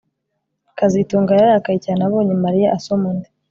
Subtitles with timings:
[0.77, 3.29] kazitunga yararakaye cyane abonye Mariya asoma undi